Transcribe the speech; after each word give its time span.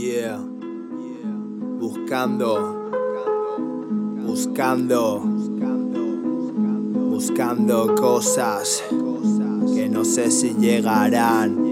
Yeah. 0.00 0.38
Buscando. 1.78 2.88
Buscando. 4.26 5.20
Buscando 7.10 7.94
cosas 7.96 8.82
que 9.74 9.90
no 9.90 10.06
sé 10.06 10.30
si 10.30 10.54
llegarán. 10.54 11.69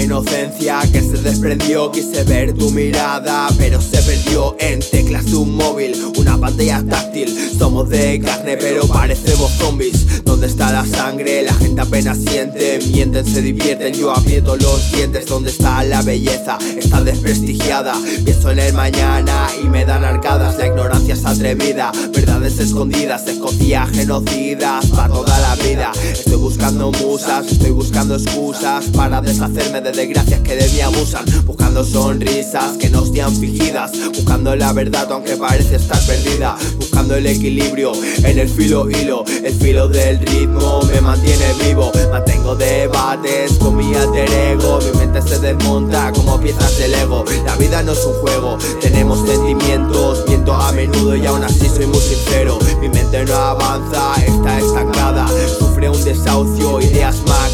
Inocencia 0.00 0.80
que 0.92 1.00
se 1.00 1.16
desprendió, 1.22 1.90
quise 1.90 2.24
ver 2.24 2.52
tu 2.52 2.70
mirada, 2.70 3.48
pero 3.58 3.80
se 3.80 4.02
perdió 4.02 4.56
en 4.58 4.80
teclas 4.80 5.24
de 5.26 5.36
un 5.36 5.56
móvil, 5.56 5.94
una 6.16 6.38
pantalla 6.38 6.84
táctil. 6.88 7.34
Somos 7.58 7.88
de 7.88 8.20
carne, 8.20 8.56
pero 8.56 8.86
parecemos 8.86 9.50
zombies. 9.52 10.24
¿Dónde 10.24 10.46
está 10.46 10.72
la 10.72 10.84
sangre? 10.84 11.42
La 11.42 11.54
gente 11.54 11.80
apenas 11.80 12.18
siente, 12.18 12.78
mienten, 12.92 13.24
se 13.24 13.42
divierten. 13.42 13.94
Yo 13.94 14.12
aprieto 14.12 14.56
los 14.56 14.92
dientes. 14.92 15.26
¿Dónde 15.26 15.50
está 15.50 15.82
la 15.84 16.02
belleza? 16.02 16.58
Está 16.76 17.02
desprestigiada. 17.02 17.94
Pienso 18.24 18.50
en 18.50 18.58
el 18.58 18.72
mañana 18.74 19.48
y 19.62 19.66
me 19.66 19.84
dan 19.84 20.04
verdades 21.54 22.58
escondidas, 22.58 23.26
escondía 23.28 23.86
genocidas 23.86 24.86
para 24.86 25.08
toda 25.08 25.38
la 25.38 25.54
vida. 25.56 25.92
Estoy 26.02 26.36
buscando 26.36 26.90
musas, 26.90 27.46
estoy 27.46 27.70
buscando 27.70 28.16
excusas 28.16 28.86
para 28.86 29.20
deshacerme 29.20 29.80
de 29.80 29.92
desgracias 29.92 30.40
que 30.40 30.56
de 30.56 30.68
mí 30.70 30.80
abusan. 30.80 31.24
Buscando 31.44 31.84
sonrisas 31.84 32.76
que 32.78 32.88
no 32.88 33.04
sean 33.04 33.34
fingidas 33.36 33.92
Buscando 34.14 34.56
la 34.56 34.72
verdad 34.72 35.06
aunque 35.12 35.36
parece 35.36 35.76
estar 35.76 36.00
perdida. 36.06 36.56
Buscando 36.78 37.14
el 37.14 37.26
equilibrio 37.26 37.92
en 38.24 38.38
el 38.38 38.48
filo 38.48 38.90
hilo 38.90 39.24
El 39.44 39.54
filo 39.54 39.88
del 39.88 40.18
ritmo 40.18 40.80
me 40.92 41.00
mantiene 41.00 41.44
vivo. 41.64 41.92
Mantengo 42.10 42.56
debates 42.56 43.52
con 43.58 43.76
mi 43.76 43.94
alter 43.94 44.30
ego 44.32 44.78
Mi 44.80 44.98
mente 44.98 45.22
se 45.22 45.38
desmonta 45.38 46.10
como 46.12 46.40
piezas 46.40 46.76
de 46.78 46.88
Lego 46.88 47.24
La 47.56 47.62
vida 47.62 47.82
no 47.82 47.92
es 47.92 48.04
un 48.04 48.12
juego, 48.20 48.58
tenemos 48.82 49.26
sentimientos 49.26 50.24
Miento 50.28 50.52
a 50.52 50.72
menudo 50.72 51.16
y 51.16 51.24
aún 51.24 51.42
así 51.42 51.66
soy 51.70 51.86
muy 51.86 52.00
sincero. 52.00 52.58
Mi 52.82 52.90
mente 52.90 53.24
no 53.24 53.34
avanza, 53.34 54.14
está 54.16 54.58
estancada. 54.58 55.26
Sufre 55.58 55.88
un 55.88 56.04
desahucio, 56.04 56.82
ideas 56.82 57.16
macabras 57.26 57.45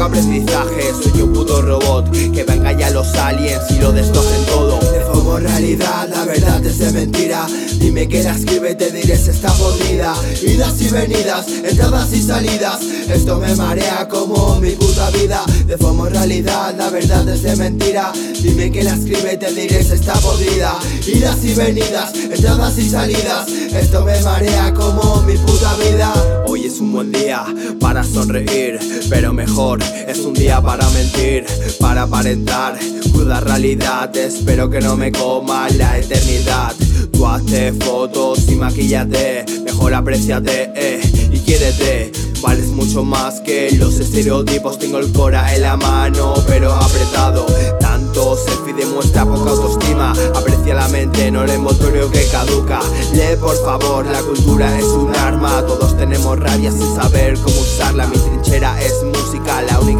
Aprendizaje, 0.00 0.92
soy 1.02 1.20
un 1.20 1.32
puto 1.34 1.60
robot 1.60 2.10
Que 2.10 2.42
venga 2.44 2.72
ya 2.72 2.88
los 2.88 3.14
aliens 3.16 3.70
y 3.70 3.78
lo 3.80 3.92
destrocen 3.92 4.46
todo. 4.46 4.80
Deformo 4.92 5.36
realidad, 5.36 6.08
la 6.08 6.24
verdad 6.24 6.64
es 6.64 6.78
de 6.78 6.90
mentira. 6.90 7.46
Dime 7.78 8.08
que 8.08 8.22
la 8.22 8.34
escribe, 8.34 8.74
te 8.74 8.90
diré 8.90 9.16
si 9.16 9.30
está 9.30 9.52
podrida 9.52 10.14
Idas 10.42 10.80
y 10.80 10.88
venidas, 10.88 11.46
entradas 11.48 12.12
y 12.12 12.22
salidas 12.22 12.80
Esto 13.12 13.38
me 13.38 13.54
marea 13.56 14.08
como 14.08 14.58
mi 14.58 14.70
puta 14.70 15.10
vida. 15.10 15.44
Deformo 15.66 16.06
realidad, 16.06 16.74
la 16.78 16.88
verdad 16.88 17.28
es 17.28 17.42
de 17.42 17.56
mentira. 17.56 18.10
Dime 18.40 18.72
que 18.72 18.82
la 18.82 18.94
escribe, 18.94 19.36
te 19.36 19.52
diré 19.52 19.84
si 19.84 19.92
está 19.92 20.14
podrida 20.14 20.78
Idas 21.06 21.44
y 21.44 21.52
venidas, 21.54 22.14
entradas 22.14 22.78
y 22.78 22.88
salidas 22.88 23.48
Esto 23.48 24.02
me 24.04 24.18
marea 24.22 24.72
como 24.72 25.22
mi 25.22 25.36
puta 25.36 25.76
vida 25.76 26.40
es 26.70 26.80
un 26.80 26.92
buen 26.92 27.10
día 27.10 27.44
para 27.80 28.04
sonreír 28.04 28.78
Pero 29.08 29.32
mejor 29.32 29.80
es 30.06 30.20
un 30.20 30.34
día 30.34 30.60
para 30.62 30.88
mentir 30.90 31.44
Para 31.80 32.02
aparentar 32.02 32.78
cruda 33.12 33.40
realidad. 33.40 34.14
Espero 34.16 34.70
que 34.70 34.80
no 34.80 34.96
me 34.96 35.10
coma 35.10 35.68
la 35.70 35.98
eternidad. 35.98 36.72
Tú 37.12 37.26
hazte 37.26 37.72
fotos 37.72 38.48
y 38.48 38.54
maquillate 38.54 39.44
Mejor 39.64 39.94
apreciate 39.94 40.70
eh, 40.74 41.00
y 41.32 41.38
quiérete 41.40 42.29
Vales 42.42 42.68
mucho 42.68 43.04
más 43.04 43.40
que 43.40 43.70
los 43.72 43.98
estereotipos. 44.00 44.78
Tengo 44.78 44.98
el 44.98 45.12
cora 45.12 45.54
en 45.54 45.62
la 45.62 45.76
mano 45.76 46.34
pero 46.46 46.72
apretado. 46.72 47.46
Tanto 47.78 48.36
selfie 48.36 48.74
demuestra 48.74 49.24
poca 49.24 49.50
autoestima. 49.50 50.12
Aprecia 50.34 50.74
la 50.74 50.88
mente, 50.88 51.30
no 51.30 51.44
el 51.44 51.50
envoltorio 51.50 52.10
que 52.10 52.26
caduca. 52.26 52.80
Lee 53.12 53.36
por 53.40 53.56
favor, 53.64 54.06
la 54.06 54.20
cultura 54.20 54.78
es 54.78 54.84
un 54.84 55.14
arma. 55.16 55.64
Todos 55.66 55.96
tenemos 55.96 56.38
rabia 56.38 56.70
sin 56.70 56.94
saber 56.94 57.38
cómo 57.38 57.60
usarla 57.60 58.06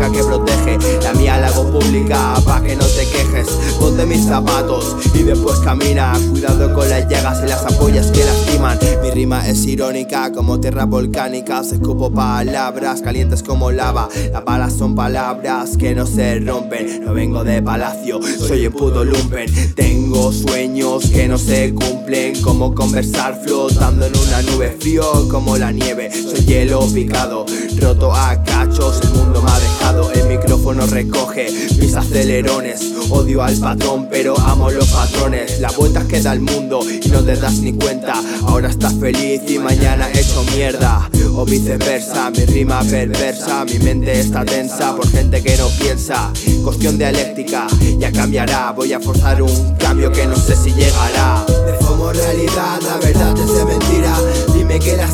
que 0.08 0.24
protege 0.24 0.78
La 1.02 1.12
mía 1.12 1.38
la 1.38 1.48
hago 1.48 1.70
pública, 1.70 2.34
pa' 2.44 2.62
que 2.62 2.76
no 2.76 2.84
te 2.84 3.06
quejes. 3.08 3.48
Ponte 3.78 4.06
mis 4.06 4.24
zapatos 4.24 4.96
y 5.14 5.22
después 5.22 5.58
camina. 5.58 6.12
Cuidado 6.30 6.72
con 6.72 6.88
las 6.88 7.08
llagas 7.08 7.42
y 7.44 7.48
las 7.48 7.64
ampollas 7.64 8.06
que 8.10 8.24
lastiman. 8.24 8.78
Mi 9.02 9.10
rima 9.10 9.46
es 9.46 9.64
irónica 9.66 10.32
como 10.32 10.60
tierra 10.60 10.84
volcánica. 10.84 11.60
Escupo 11.60 12.10
palabras 12.10 13.02
calientes 13.02 13.42
como 13.42 13.70
lava. 13.70 14.08
Las 14.32 14.44
balas 14.44 14.72
son 14.72 14.94
palabras 14.94 15.76
que 15.76 15.94
no 15.94 16.06
se 16.06 16.40
rompen. 16.40 17.04
No 17.04 17.12
vengo 17.12 17.44
de 17.44 17.62
palacio, 17.62 18.20
soy 18.38 18.64
el 18.64 18.72
puto 18.72 19.04
lumpen. 19.04 19.74
Tengo 19.74 20.32
sueños 20.32 21.10
que 21.10 21.28
no 21.28 21.38
se 21.38 21.74
cumplen 21.74 22.40
Como 22.42 22.74
conversar 22.74 23.40
flotando 23.44 24.06
en 24.06 24.16
una 24.16 24.42
nube. 24.42 24.76
Frío 24.78 25.28
como 25.28 25.56
la 25.56 25.72
nieve, 25.72 26.10
soy 26.12 26.44
hielo 26.44 26.80
picado 26.92 27.46
Roto 27.80 28.12
a 28.12 28.42
cachos, 28.44 29.00
el 29.02 29.10
mundo 29.10 29.42
ha 29.46 29.49
dejado 29.60 30.10
El 30.12 30.26
micrófono 30.26 30.86
recoge 30.86 31.50
mis 31.78 31.94
acelerones. 31.94 32.92
Odio 33.10 33.42
al 33.42 33.56
patrón 33.56 34.08
pero 34.10 34.38
amo 34.38 34.70
los 34.70 34.88
patrones. 34.88 35.60
Las 35.60 35.76
vueltas 35.76 36.04
que 36.06 36.20
da 36.20 36.32
el 36.32 36.40
mundo 36.40 36.80
y 36.88 37.08
no 37.08 37.22
te 37.22 37.36
das 37.36 37.58
ni 37.58 37.72
cuenta. 37.72 38.14
Ahora 38.46 38.68
estás 38.68 38.94
feliz 38.94 39.42
y 39.48 39.58
mañana 39.58 40.08
hecho 40.12 40.42
mierda. 40.54 41.08
O 41.34 41.44
viceversa, 41.44 42.30
mi 42.30 42.44
rima 42.44 42.82
perversa 42.82 43.64
Mi 43.64 43.78
mente 43.78 44.18
está 44.18 44.44
tensa 44.44 44.94
por 44.96 45.08
gente 45.08 45.42
que 45.42 45.56
no 45.56 45.68
piensa. 45.68 46.32
Cuestión 46.64 46.98
dialéctica, 46.98 47.66
ya 47.98 48.12
cambiará. 48.12 48.72
Voy 48.72 48.92
a 48.92 49.00
forzar 49.00 49.40
un 49.42 49.76
cambio 49.76 50.10
que 50.12 50.26
no 50.26 50.36
sé 50.36 50.56
si 50.56 50.72
llegará. 50.72 51.44
Deformo 51.66 52.12
realidad, 52.12 52.80
la 52.82 52.96
verdad 52.98 53.38
es 53.38 53.50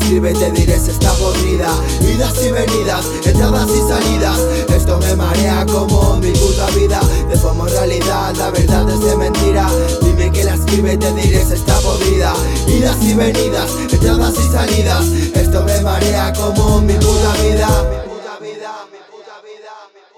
sirve 0.07 0.33
te 0.33 0.51
diré 0.51 0.79
si 0.79 0.91
está 0.91 1.11
podrida. 1.13 1.69
Idas 2.01 2.33
y 2.43 2.51
venidas, 2.51 3.05
entradas 3.25 3.69
y 3.69 3.79
salidas. 3.87 4.39
Esto 4.69 4.97
me 4.99 5.15
marea 5.15 5.65
como 5.65 6.17
mi 6.17 6.31
puta 6.31 6.67
vida. 6.67 6.99
De 7.29 7.35
forma 7.37 7.67
realidad, 7.67 8.33
la 8.37 8.49
verdad 8.51 8.89
es 8.89 9.01
de 9.01 9.17
mentira. 9.17 9.67
Dime 10.01 10.31
que 10.31 10.43
la 10.43 10.55
escribe 10.55 10.93
y 10.93 10.97
te 10.97 11.11
diré 11.13 11.43
si 11.45 11.53
está 11.53 11.77
podrida. 11.79 12.33
Idas 12.67 12.97
y 13.03 13.13
venidas, 13.13 13.69
entradas 13.91 14.33
y 14.39 14.51
salidas. 14.51 15.05
Esto 15.35 15.63
me 15.63 15.81
marea 15.81 16.33
como 16.33 16.81
mi 16.81 16.93
puta 16.93 17.33
vida. 17.43 17.67
Mi 17.67 18.09
puta 18.09 18.39
vida, 18.39 18.71
mi 18.91 18.99
puta 19.11 19.35
vida, 19.43 19.73
mi 19.93 20.01
puta 20.07 20.15
vida. 20.15 20.16